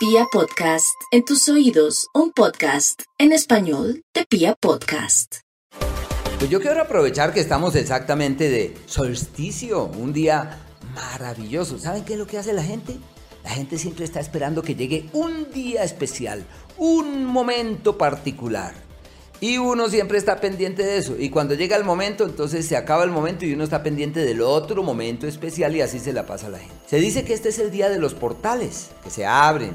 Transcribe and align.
Pia 0.00 0.24
Podcast, 0.32 0.98
en 1.10 1.26
tus 1.26 1.46
oídos, 1.50 2.06
un 2.14 2.32
podcast 2.32 3.02
en 3.18 3.32
español 3.32 4.02
de 4.14 4.24
Pia 4.24 4.54
Podcast. 4.58 5.40
Pues 6.38 6.48
yo 6.48 6.58
quiero 6.58 6.80
aprovechar 6.80 7.34
que 7.34 7.40
estamos 7.40 7.76
exactamente 7.76 8.48
de 8.48 8.78
solsticio, 8.86 9.84
un 9.84 10.14
día 10.14 10.58
maravilloso. 10.94 11.78
¿Saben 11.78 12.06
qué 12.06 12.14
es 12.14 12.18
lo 12.18 12.26
que 12.26 12.38
hace 12.38 12.54
la 12.54 12.62
gente? 12.62 12.96
La 13.44 13.50
gente 13.50 13.76
siempre 13.76 14.06
está 14.06 14.20
esperando 14.20 14.62
que 14.62 14.74
llegue 14.74 15.10
un 15.12 15.50
día 15.52 15.84
especial, 15.84 16.46
un 16.78 17.26
momento 17.26 17.98
particular. 17.98 18.72
Y 19.40 19.56
uno 19.56 19.88
siempre 19.88 20.18
está 20.18 20.40
pendiente 20.40 20.82
de 20.82 20.98
eso. 20.98 21.16
Y 21.18 21.30
cuando 21.30 21.54
llega 21.54 21.76
el 21.76 21.84
momento, 21.84 22.24
entonces 22.24 22.66
se 22.66 22.76
acaba 22.76 23.04
el 23.04 23.10
momento 23.10 23.46
y 23.46 23.54
uno 23.54 23.64
está 23.64 23.82
pendiente 23.82 24.20
del 24.20 24.42
otro 24.42 24.82
momento 24.82 25.26
especial 25.26 25.74
y 25.74 25.80
así 25.80 25.98
se 25.98 26.12
la 26.12 26.26
pasa 26.26 26.48
a 26.48 26.50
la 26.50 26.58
gente. 26.58 26.74
Se 26.86 27.00
dice 27.00 27.24
que 27.24 27.32
este 27.32 27.48
es 27.48 27.58
el 27.58 27.70
día 27.70 27.88
de 27.88 27.98
los 27.98 28.12
portales, 28.12 28.90
que 29.02 29.08
se 29.08 29.24
abren. 29.24 29.74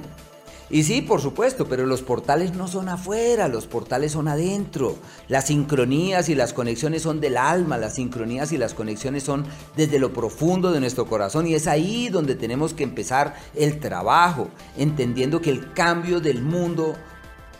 Y 0.69 0.83
sí, 0.83 1.01
por 1.01 1.21
supuesto, 1.21 1.67
pero 1.67 1.85
los 1.85 2.01
portales 2.01 2.53
no 2.55 2.67
son 2.67 2.89
afuera, 2.89 3.47
los 3.47 3.67
portales 3.67 4.13
son 4.13 4.27
adentro. 4.27 4.95
Las 5.27 5.47
sincronías 5.47 6.27
y 6.29 6.35
las 6.35 6.53
conexiones 6.53 7.03
son 7.03 7.19
del 7.19 7.37
alma, 7.37 7.77
las 7.77 7.95
sincronías 7.95 8.51
y 8.51 8.57
las 8.57 8.73
conexiones 8.73 9.23
son 9.23 9.45
desde 9.75 9.99
lo 9.99 10.11
profundo 10.11 10.71
de 10.71 10.79
nuestro 10.79 11.05
corazón 11.05 11.45
y 11.45 11.53
es 11.53 11.67
ahí 11.67 12.09
donde 12.09 12.33
tenemos 12.33 12.73
que 12.73 12.83
empezar 12.83 13.35
el 13.53 13.79
trabajo, 13.79 14.49
entendiendo 14.75 15.39
que 15.39 15.51
el 15.51 15.71
cambio 15.73 16.19
del 16.19 16.41
mundo 16.41 16.95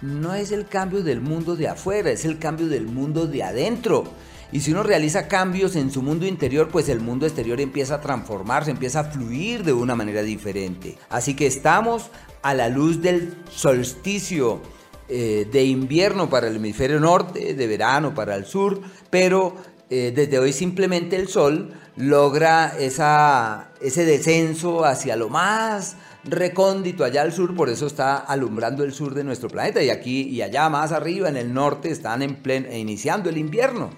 no 0.01 0.33
es 0.33 0.51
el 0.51 0.67
cambio 0.67 1.03
del 1.03 1.21
mundo 1.21 1.55
de 1.55 1.67
afuera, 1.67 2.11
es 2.11 2.25
el 2.25 2.39
cambio 2.39 2.67
del 2.67 2.87
mundo 2.87 3.27
de 3.27 3.43
adentro. 3.43 4.03
Y 4.51 4.61
si 4.61 4.71
uno 4.71 4.83
realiza 4.83 5.27
cambios 5.27 5.75
en 5.75 5.91
su 5.91 6.01
mundo 6.01 6.25
interior, 6.25 6.69
pues 6.71 6.87
el 6.89 6.99
mundo 6.99 7.25
exterior 7.25 7.59
empieza 7.59 7.95
a 7.95 8.01
transformarse, 8.01 8.71
empieza 8.71 9.01
a 9.01 9.03
fluir 9.05 9.63
de 9.63 9.73
una 9.73 9.95
manera 9.95 10.21
diferente. 10.21 10.97
Así 11.09 11.35
que 11.35 11.47
estamos 11.47 12.09
a 12.41 12.53
la 12.53 12.69
luz 12.69 13.01
del 13.01 13.35
solsticio 13.49 14.61
eh, 15.09 15.47
de 15.51 15.65
invierno 15.65 16.29
para 16.29 16.47
el 16.47 16.55
hemisferio 16.55 16.99
norte, 16.99 17.53
de 17.53 17.67
verano 17.67 18.13
para 18.13 18.35
el 18.35 18.45
sur, 18.45 18.81
pero 19.09 19.55
eh, 19.89 20.11
desde 20.15 20.39
hoy 20.39 20.53
simplemente 20.53 21.15
el 21.15 21.27
sol 21.27 21.73
logra 21.95 22.75
esa, 22.79 23.71
ese 23.81 24.05
descenso 24.05 24.83
hacia 24.83 25.15
lo 25.15 25.29
más 25.29 25.95
recóndito 26.25 27.03
allá 27.03 27.21
al 27.21 27.31
sur, 27.31 27.55
por 27.55 27.69
eso 27.69 27.87
está 27.87 28.17
alumbrando 28.17 28.83
el 28.83 28.93
sur 28.93 29.13
de 29.13 29.23
nuestro 29.23 29.49
planeta 29.49 29.81
y 29.81 29.89
aquí 29.89 30.21
y 30.23 30.41
allá 30.41 30.69
más 30.69 30.91
arriba 30.91 31.29
en 31.29 31.37
el 31.37 31.53
norte 31.53 31.89
están 31.89 32.21
en 32.21 32.39
iniciando 32.73 33.29
el 33.29 33.37
invierno. 33.37 33.89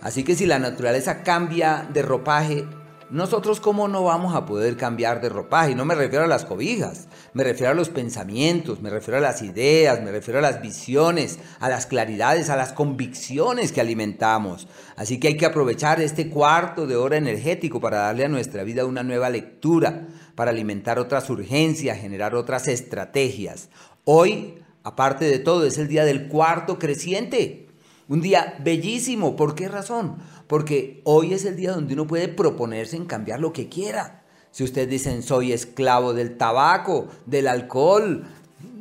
Así 0.00 0.22
que 0.22 0.34
si 0.34 0.46
la 0.46 0.58
naturaleza 0.58 1.22
cambia 1.22 1.86
de 1.92 2.02
ropaje, 2.02 2.64
nosotros 3.10 3.60
cómo 3.60 3.88
no 3.88 4.04
vamos 4.04 4.34
a 4.34 4.44
poder 4.44 4.76
cambiar 4.76 5.20
de 5.20 5.28
ropaje. 5.28 5.72
Y 5.72 5.74
no 5.74 5.84
me 5.84 5.94
refiero 5.94 6.24
a 6.24 6.28
las 6.28 6.44
cobijas, 6.44 7.08
me 7.32 7.44
refiero 7.44 7.72
a 7.72 7.74
los 7.74 7.88
pensamientos, 7.88 8.80
me 8.80 8.90
refiero 8.90 9.18
a 9.18 9.20
las 9.20 9.42
ideas, 9.42 10.02
me 10.02 10.10
refiero 10.10 10.38
a 10.38 10.42
las 10.42 10.60
visiones, 10.60 11.38
a 11.60 11.68
las 11.68 11.86
claridades, 11.86 12.50
a 12.50 12.56
las 12.56 12.72
convicciones 12.72 13.72
que 13.72 13.80
alimentamos. 13.80 14.68
Así 14.96 15.18
que 15.18 15.28
hay 15.28 15.36
que 15.36 15.46
aprovechar 15.46 16.00
este 16.00 16.28
cuarto 16.28 16.86
de 16.86 16.96
hora 16.96 17.16
energético 17.16 17.80
para 17.80 17.98
darle 17.98 18.24
a 18.24 18.28
nuestra 18.28 18.64
vida 18.64 18.84
una 18.84 19.02
nueva 19.02 19.30
lectura, 19.30 20.06
para 20.34 20.50
alimentar 20.50 20.98
otras 20.98 21.28
urgencias, 21.30 21.98
generar 21.98 22.34
otras 22.34 22.68
estrategias. 22.68 23.70
Hoy, 24.04 24.62
aparte 24.84 25.24
de 25.24 25.38
todo, 25.38 25.66
es 25.66 25.78
el 25.78 25.88
día 25.88 26.04
del 26.04 26.28
cuarto 26.28 26.78
creciente. 26.78 27.67
Un 28.08 28.22
día 28.22 28.56
bellísimo. 28.64 29.36
¿Por 29.36 29.54
qué 29.54 29.68
razón? 29.68 30.16
Porque 30.46 31.02
hoy 31.04 31.34
es 31.34 31.44
el 31.44 31.56
día 31.56 31.72
donde 31.72 31.92
uno 31.92 32.06
puede 32.06 32.28
proponerse 32.28 32.96
en 32.96 33.04
cambiar 33.04 33.38
lo 33.40 33.52
que 33.52 33.68
quiera. 33.68 34.24
Si 34.50 34.64
ustedes 34.64 34.88
dicen 34.88 35.22
soy 35.22 35.52
esclavo 35.52 36.14
del 36.14 36.38
tabaco, 36.38 37.08
del 37.26 37.48
alcohol, 37.48 38.26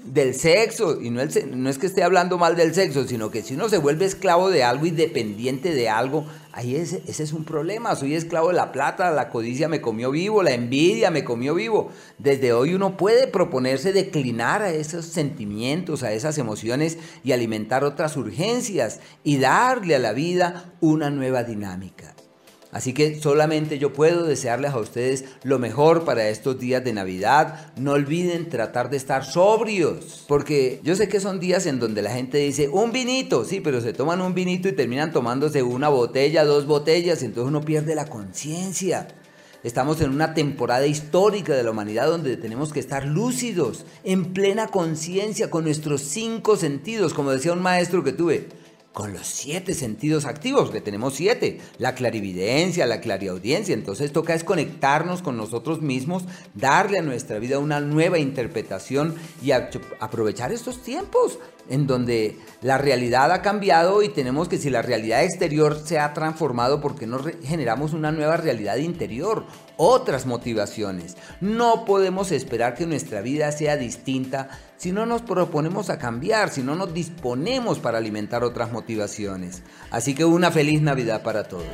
del 0.07 0.33
sexo, 0.35 1.01
y 1.01 1.09
no, 1.09 1.21
no, 1.51 1.69
es 1.69 1.77
que 1.77 1.85
esté 1.85 2.03
hablando 2.03 2.37
mal 2.37 2.55
del 2.55 2.73
sexo, 2.73 3.05
sino 3.07 3.29
que 3.29 3.41
si 3.41 3.55
uno 3.55 3.69
se 3.69 3.77
vuelve 3.77 4.05
esclavo 4.05 4.49
de 4.49 4.63
algo 4.63 4.85
y 4.85 4.91
dependiente 4.91 5.73
de 5.73 5.89
algo, 5.89 6.25
ahí 6.53 6.75
ese, 6.75 7.03
ese 7.07 7.23
es 7.23 7.33
un 7.33 7.43
problema. 7.43 7.95
Soy 7.95 8.15
esclavo 8.15 8.47
de 8.47 8.55
la 8.55 8.71
plata, 8.71 9.11
la 9.11 9.29
codicia 9.29 9.67
me 9.67 9.81
comió 9.81 10.11
vivo, 10.11 10.43
la 10.43 10.51
envidia 10.51 11.11
me 11.11 11.23
comió 11.23 11.55
vivo. 11.55 11.91
Desde 12.17 12.53
hoy 12.53 12.73
uno 12.73 12.95
puede 12.95 13.27
proponerse 13.27 13.91
declinar 13.91 14.61
a 14.61 14.71
esos 14.71 15.05
sentimientos, 15.05 16.03
a 16.03 16.13
esas 16.13 16.37
emociones 16.37 16.97
y 17.23 17.33
alimentar 17.33 17.83
otras 17.83 18.15
urgencias 18.17 19.01
y 19.23 19.37
darle 19.37 19.95
a 19.95 19.99
la 19.99 20.13
vida 20.13 20.73
una 20.79 21.09
nueva 21.09 21.43
dinámica. 21.43 22.15
Así 22.77 22.93
que 22.93 23.19
solamente 23.19 23.79
yo 23.79 23.91
puedo 23.91 24.27
desearles 24.27 24.71
a 24.73 24.77
ustedes 24.77 25.25
lo 25.41 25.57
mejor 25.57 26.05
para 26.05 26.29
estos 26.29 26.59
días 26.59 26.83
de 26.83 26.93
Navidad. 26.93 27.71
No 27.75 27.93
olviden 27.93 28.49
tratar 28.49 28.91
de 28.91 28.97
estar 28.97 29.25
sobrios, 29.25 30.23
porque 30.27 30.79
yo 30.83 30.95
sé 30.95 31.07
que 31.07 31.19
son 31.19 31.39
días 31.39 31.65
en 31.65 31.79
donde 31.79 32.03
la 32.03 32.11
gente 32.11 32.37
dice, 32.37 32.69
un 32.69 32.91
vinito, 32.91 33.45
sí, 33.45 33.61
pero 33.61 33.81
se 33.81 33.93
toman 33.93 34.21
un 34.21 34.35
vinito 34.35 34.69
y 34.69 34.73
terminan 34.73 35.11
tomándose 35.11 35.63
una 35.63 35.89
botella, 35.89 36.45
dos 36.45 36.67
botellas, 36.67 37.23
y 37.23 37.25
entonces 37.25 37.49
uno 37.49 37.61
pierde 37.61 37.95
la 37.95 38.05
conciencia. 38.05 39.07
Estamos 39.63 39.99
en 40.01 40.11
una 40.11 40.35
temporada 40.35 40.85
histórica 40.85 41.55
de 41.55 41.63
la 41.63 41.71
humanidad 41.71 42.05
donde 42.05 42.37
tenemos 42.37 42.73
que 42.73 42.79
estar 42.79 43.05
lúcidos, 43.05 43.85
en 44.03 44.33
plena 44.33 44.67
conciencia, 44.67 45.49
con 45.49 45.63
nuestros 45.63 46.01
cinco 46.01 46.55
sentidos, 46.57 47.15
como 47.15 47.31
decía 47.31 47.53
un 47.53 47.63
maestro 47.63 48.03
que 48.03 48.13
tuve 48.13 48.49
con 48.97 49.13
los 49.13 49.27
siete 49.27 49.75
sentidos 49.75 50.25
activos, 50.25 50.71
que 50.71 50.81
tenemos 50.81 51.13
siete, 51.13 51.61
la 51.77 51.93
clarividencia, 51.93 52.87
la 52.87 52.99
clariaudiencia, 52.99 53.75
entonces 53.75 54.11
toca 54.11 54.33
es 54.33 54.43
conectarnos 54.43 55.21
con 55.21 55.37
nosotros 55.37 55.83
mismos, 55.83 56.23
darle 56.55 56.97
a 56.97 57.03
nuestra 57.03 57.37
vida 57.37 57.59
una 57.59 57.79
nueva 57.79 58.17
interpretación 58.17 59.13
y 59.43 59.51
aprovechar 59.51 60.51
estos 60.51 60.81
tiempos 60.81 61.37
en 61.69 61.87
donde 61.87 62.37
la 62.61 62.77
realidad 62.77 63.31
ha 63.31 63.41
cambiado 63.41 64.03
y 64.03 64.09
tenemos 64.09 64.47
que 64.47 64.57
si 64.57 64.69
la 64.69 64.81
realidad 64.81 65.23
exterior 65.23 65.79
se 65.83 65.99
ha 65.99 66.13
transformado, 66.13 66.81
¿por 66.81 66.95
qué 66.95 67.07
no 67.07 67.19
generamos 67.43 67.93
una 67.93 68.11
nueva 68.11 68.37
realidad 68.37 68.77
interior? 68.77 69.45
Otras 69.77 70.25
motivaciones. 70.25 71.17
No 71.41 71.85
podemos 71.85 72.31
esperar 72.31 72.75
que 72.75 72.85
nuestra 72.85 73.21
vida 73.21 73.51
sea 73.51 73.77
distinta 73.77 74.49
si 74.77 74.91
no 74.91 75.05
nos 75.05 75.21
proponemos 75.21 75.89
a 75.89 75.97
cambiar, 75.97 76.49
si 76.49 76.61
no 76.61 76.75
nos 76.75 76.93
disponemos 76.93 77.79
para 77.79 77.97
alimentar 77.97 78.43
otras 78.43 78.71
motivaciones. 78.71 79.63
Así 79.91 80.13
que 80.13 80.25
una 80.25 80.51
feliz 80.51 80.81
Navidad 80.81 81.23
para 81.23 81.47
todos. 81.47 81.65